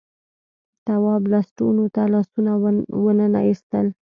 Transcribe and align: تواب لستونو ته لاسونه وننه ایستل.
تواب 0.85 1.23
لستونو 1.31 1.85
ته 1.95 2.03
لاسونه 2.13 2.51
وننه 3.05 3.39
ایستل. 3.47 3.87